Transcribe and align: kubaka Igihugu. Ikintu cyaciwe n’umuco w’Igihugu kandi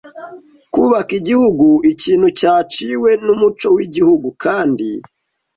kubaka 0.73 1.11
Igihugu. 1.19 1.67
Ikintu 1.91 2.27
cyaciwe 2.39 3.09
n’umuco 3.25 3.67
w’Igihugu 3.75 4.27
kandi 4.43 4.87